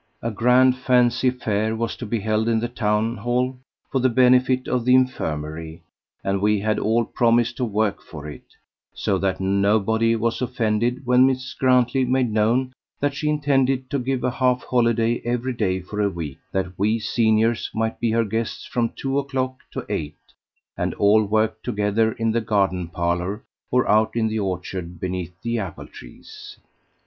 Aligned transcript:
A 0.23 0.31
grand 0.31 0.75
fancy 0.77 1.29
fair 1.29 1.75
was 1.75 1.95
to 1.97 2.07
be 2.07 2.21
held 2.21 2.47
in 2.49 2.59
the 2.59 2.67
town 2.67 3.17
hall 3.17 3.59
for 3.91 3.99
the 4.01 4.09
benefit 4.09 4.67
of 4.67 4.83
the 4.83 4.95
infirmary, 4.95 5.83
and 6.23 6.41
we 6.41 6.59
had 6.59 6.79
all 6.79 7.05
promised 7.05 7.55
to 7.57 7.65
work 7.65 8.01
for 8.01 8.27
it; 8.27 8.55
so 8.95 9.19
that 9.19 9.39
nobody 9.39 10.15
was 10.15 10.41
offended 10.41 11.05
when 11.05 11.27
Miss 11.27 11.53
Grantley 11.53 12.03
made 12.03 12.31
known 12.31 12.73
that 12.99 13.13
she 13.13 13.29
intended 13.29 13.91
to 13.91 13.99
give 13.99 14.23
a 14.23 14.31
half 14.31 14.63
holiday 14.63 15.21
every 15.23 15.53
day 15.53 15.81
for 15.81 16.01
a 16.01 16.09
week, 16.09 16.39
that 16.51 16.79
we 16.79 16.97
seniors 16.97 17.69
might 17.75 17.99
be 17.99 18.09
her 18.09 18.25
guests 18.25 18.65
from 18.65 18.89
two 18.95 19.19
o'clock 19.19 19.57
to 19.69 19.85
eight, 19.87 20.17
and 20.75 20.95
all 20.95 21.23
work 21.23 21.61
together 21.61 22.13
in 22.13 22.31
the 22.31 22.41
garden 22.41 22.87
parlour, 22.87 23.43
or 23.69 23.87
out 23.87 24.15
in 24.15 24.29
the 24.29 24.39
orchard 24.39 24.99
beneath 24.99 25.39
the 25.43 25.59
apple 25.59 25.85
trees. 25.85 26.57